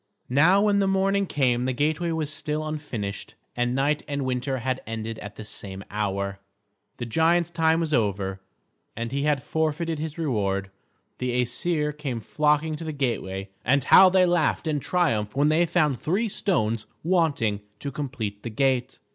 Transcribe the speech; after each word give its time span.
Now 0.29 0.63
when 0.63 0.79
the 0.79 0.87
morning 0.87 1.27
came 1.27 1.65
the 1.65 1.73
gateway 1.73 2.09
was 2.11 2.33
still 2.33 2.67
unfinished, 2.67 3.35
and 3.55 3.75
night 3.75 4.01
and 4.07 4.25
winter 4.25 4.57
had 4.57 4.81
ended 4.87 5.19
at 5.19 5.35
the 5.35 5.43
same 5.43 5.83
hour. 5.91 6.39
The 6.97 7.05
giant's 7.05 7.51
time 7.51 7.79
was 7.81 7.93
over, 7.93 8.41
and 8.95 9.11
he 9.11 9.21
had 9.25 9.43
forfeited 9.43 9.99
his 9.99 10.17
reward. 10.17 10.71
The 11.19 11.39
Æsir 11.43 11.95
came 11.95 12.19
flocking 12.19 12.75
to 12.77 12.83
the 12.83 12.91
gateway, 12.93 13.51
and 13.63 13.83
how 13.83 14.09
they 14.09 14.25
laughed 14.25 14.65
and 14.65 14.81
triumphed 14.81 15.35
when 15.35 15.49
they 15.49 15.67
found 15.67 15.99
three 15.99 16.27
stones 16.29 16.87
wanting 17.03 17.61
to 17.77 17.91
complete 17.91 18.41
the 18.41 18.49
gate! 18.49 18.97